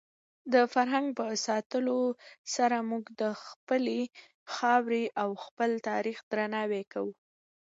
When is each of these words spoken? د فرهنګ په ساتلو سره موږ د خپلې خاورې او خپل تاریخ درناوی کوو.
د 0.53 0.55
فرهنګ 0.73 1.07
په 1.19 1.25
ساتلو 1.45 1.99
سره 2.55 2.77
موږ 2.89 3.03
د 3.21 3.23
خپلې 3.43 4.01
خاورې 4.53 5.03
او 5.21 5.29
خپل 5.45 5.71
تاریخ 5.89 6.17
درناوی 6.31 6.83
کوو. 6.93 7.13